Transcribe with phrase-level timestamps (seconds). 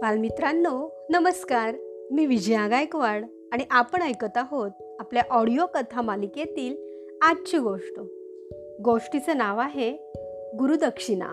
[0.00, 1.74] बालमित्रांनो नमस्कार.
[2.10, 4.70] मी विजया गायकवाड आणि आपण ऐकत आहोत
[5.00, 6.76] आपल्या ऑडिओ कथा मालिकेतील
[7.22, 8.00] आजची गोष्ट.
[8.82, 10.12] गोष्टीचं नाव आहे
[10.58, 11.26] गुरुदक्षिणा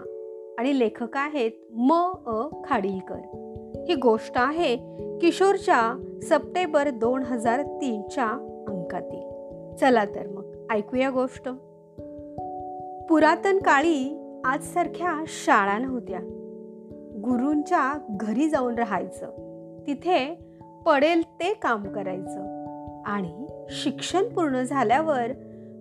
[0.60, 2.12] आणि लेखक आहेत म.
[2.26, 2.48] अ.
[2.66, 3.20] खाडीलकर.
[3.88, 4.76] ही गोष्ट आहे
[5.22, 8.30] किशोरच्या सप्टेंबर दोन हजार तीनच्या
[8.68, 9.30] अंकातील.
[9.76, 11.50] चला तर मग ऐकूया गोष्ट.
[13.10, 16.20] पुरातन काळी आजसारख्या शाळा नव्हत्या.
[17.28, 19.26] गुरूंच्या घरी जाऊन राहायचं.
[19.88, 20.40] तिथे
[20.86, 22.58] पडेल ते काम करायचं.
[23.06, 25.28] आणि शिक्षण पूर्ण झाल्यावर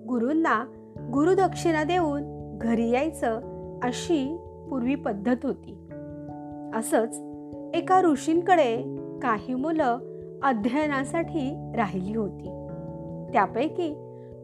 [0.09, 0.65] गुरूंना
[1.13, 2.23] गुरुदक्षिणा देऊन
[2.59, 3.41] घरी यायचं
[3.83, 4.37] अशी
[4.71, 5.79] पूर्वी पद्धत होती.
[6.75, 7.23] असंच
[7.75, 8.77] एका ऋषींकडे
[9.23, 9.99] काही मुलं
[10.43, 12.67] अध्ययनासाठी राहिली होती.
[13.33, 13.95] त्यापैकी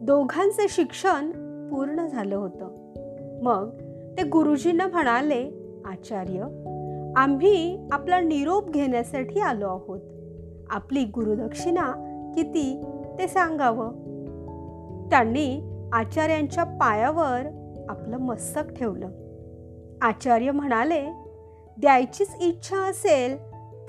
[0.01, 1.31] दोघांचे शिक्षण
[1.69, 2.67] पूर्ण झालं होतं.
[3.43, 3.69] मग
[4.17, 6.62] ते गुरुजींना म्हणाले आचार्य
[7.17, 9.99] आम्ही आपला निरोप घेण्यासाठी आलो आहोत.
[10.69, 11.91] आपली गुरुदक्षिणा
[12.35, 12.83] किती
[13.19, 13.91] ते सांगावं?
[15.09, 15.61] त्यांनी
[15.93, 17.41] आचार्यांच्या पायावर
[17.89, 19.09] आपलं मस्तक ठेवलं.
[20.01, 21.01] आचार्य म्हणाले
[21.77, 23.37] द्यायचीच इच्छा असेल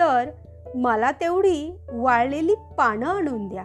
[0.00, 0.30] तर
[0.74, 3.64] मला तेवढी वाळलेली पानं आणून द्या.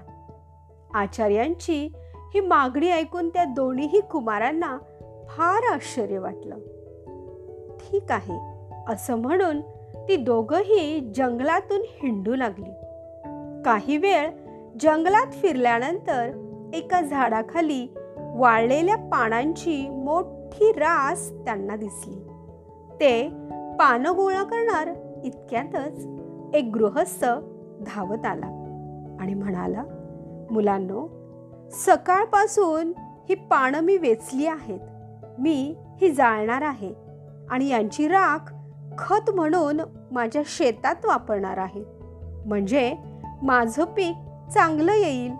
[0.93, 1.91] आचार्यांची
[2.33, 4.77] ही मागणी ऐकून त्या दोन्हीही कुमारांना
[5.29, 6.55] फार आश्चर्य वाटलं.
[7.79, 8.48] ठीक आहे
[8.89, 9.61] असं म्हणून
[10.07, 12.71] ती दोघंही जंगलातून हिंडू लागली.
[13.65, 14.29] काही वेळ
[14.79, 16.31] जंगलात फिरल्यानंतर
[16.73, 22.15] एका झाडाखाली वाळलेल्या पानांची मोठी रास त्यांना दिसली.
[22.99, 23.29] ते
[23.79, 24.89] पानं गोळा करणार
[25.23, 26.07] इतक्यातच
[26.53, 27.25] एक गृहस्थ
[27.87, 28.45] धावत आला
[29.19, 29.83] आणि म्हणाला
[30.51, 31.07] मुलांनो
[31.71, 32.93] सकाळपासून
[33.29, 34.79] ही पानं मी वेचली आहेत.
[35.39, 36.93] मी ही जाळणार आहे
[37.49, 38.53] आणि यांची राख
[38.99, 41.83] खत म्हणून माझ्या शेतात वापरणार आहे.
[42.45, 42.95] म्हणजे
[43.41, 44.15] माझं पीक
[44.53, 45.31] चांगलं येईल.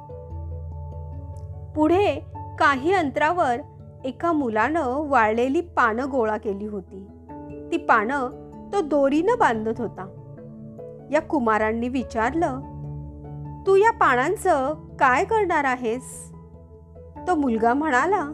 [1.75, 2.15] पुढे
[2.59, 3.55] काही अंतरावर
[4.05, 7.07] एका मुलानं वाळलेली पानं गोळा केली होती.
[7.71, 8.27] ती पानं
[8.73, 10.07] तो दोरीनं बांधत होता.
[11.11, 12.59] या कुमारांनी विचारलं
[13.67, 16.31] तू या पानांचं काय करणार आहेस?
[17.27, 18.31] तो मुलगा म्हणाला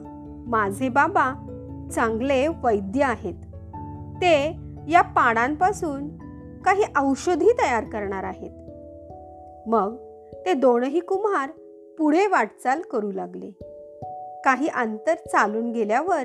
[0.47, 1.33] माझे बाबा
[1.91, 3.33] चांगले वैद्य आहेत.
[4.15, 6.07] ते या पानांपासून
[6.61, 8.51] काही औषधी तयार करणार आहेत.
[9.67, 9.95] मग
[10.45, 11.49] ते दोनही कुमार
[11.97, 13.49] पुढे वाटचाल करू लागले.
[14.45, 16.23] काही अंतर चालून गेल्यावर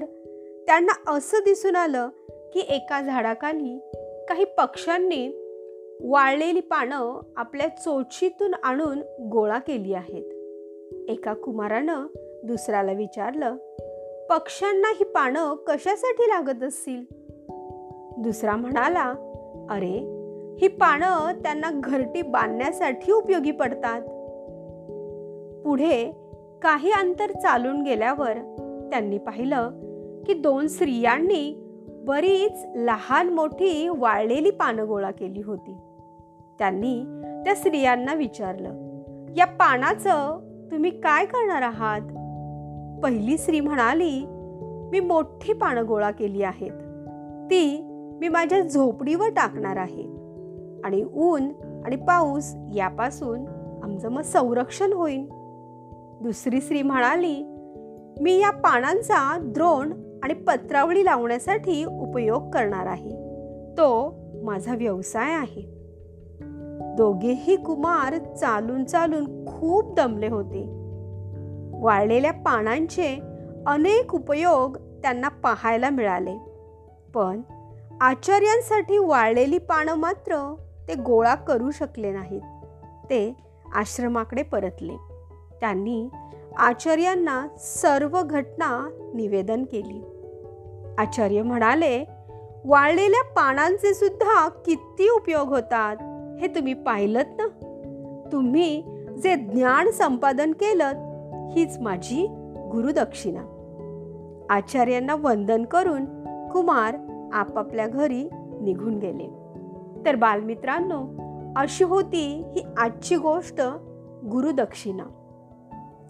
[0.67, 2.09] त्यांना असं दिसून आलं
[2.55, 3.79] की एका झाडाखाली
[4.29, 5.47] काही पक्ष्यांनी
[6.05, 10.33] वाळलेली पानं आपल्या चोचीतून आणून गोळा केली आहेत.
[11.09, 12.07] एका कुमारानं
[12.45, 13.57] दुसऱ्याला विचारलं
[14.31, 17.20] पक्ष्यांना ही पानं कशासाठी लागत असतील?
[18.21, 19.15] दुसरा म्हणाला
[19.71, 20.21] अरे
[20.61, 24.01] ही पानं त्यांना घरटी बांधण्यासाठी उपयोगी पडतात.
[25.65, 26.13] पुढे
[26.63, 28.33] काही अंतर चालून गेल्यावर
[28.91, 29.71] त्यांनी पाहिलं
[30.27, 35.77] की दोन स्त्रियांनी बरीच लहान मोठी वाळलेली पानं गोळा केली होती.
[36.59, 37.03] त्यांनी
[37.45, 38.73] त्या स्त्रियांना विचारलं
[39.37, 40.39] या पानाचं
[40.71, 42.01] तुम्ही काय करणार आहात?
[43.03, 44.25] पहिली स्त्री म्हणाली
[44.93, 46.71] मी मोठी पानं गोळा केली आहेत.
[47.45, 47.87] ती
[48.21, 50.03] मी माझ्या झोपडीवर टाकणार आहे.
[50.85, 51.43] आणि ऊन
[51.85, 53.45] आणि पाऊस यापासून
[53.83, 55.27] आमचं मग संरक्षण होईल.
[56.23, 57.43] दुसरी स्त्री म्हणाली
[58.21, 59.93] मी या पानांचा द्रोण
[60.23, 63.11] आणि पत्रावळी लावण्यासाठी उपयोग करणार आहे.
[63.73, 65.63] तो माझा व्यवसाय आहे.
[66.97, 70.67] दोघेही कुमार चालून चालून खूप दमले होते.
[71.81, 73.21] वाळलेल्या पानांचे
[73.67, 76.37] अनेक उपयोग त्यांना पाहायला मिळाले.
[77.15, 77.41] पण
[78.01, 80.55] आचार्यांसाठी वाळलेली पानं मात्र
[80.89, 82.41] ते गोळा करू शकले नाहीत.
[83.05, 83.37] ते
[83.75, 84.93] आश्रमाकडे परतले.
[85.61, 86.09] त्यांनी
[86.59, 90.03] आचार्यांना सर्व घटना निवेदन केली.
[90.99, 92.05] आचार्य म्हणाले
[92.65, 95.97] वाळलेल्या पानांचे सुद्धा किती उपयोग होतात
[96.41, 97.47] हे तुम्ही पाहिलं ना?
[98.33, 98.83] तुम्ही
[99.23, 100.93] जे ज्ञान संपादन केलं
[101.53, 102.27] हीच माझी
[102.73, 103.43] गुरुदक्षिणा.
[104.51, 106.05] आचार्यांना वंदन करून
[106.49, 106.97] कुमार
[107.33, 108.29] आपापल्या घरी
[108.61, 109.27] निघून गेले.
[110.07, 111.07] तर बालमित्रांनो
[111.57, 113.61] अशी होती ही आजची गोष्ट
[114.31, 115.05] गुरुदक्षिणा.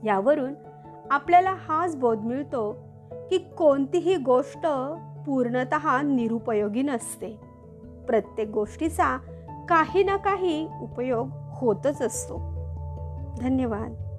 [0.04, 0.54] यावरून
[1.10, 2.76] आपल्याला हाच बोध मिळतो
[3.30, 4.66] की कोणतीही गोष्ट
[5.26, 5.74] पूर्णत
[6.04, 7.40] निरुपयोगी नसते.
[8.06, 9.16] प्रत्येक गोष्टीचा
[9.68, 12.36] काही ना काही उपयोग होतच असतो.
[13.40, 14.09] धन्यवाद.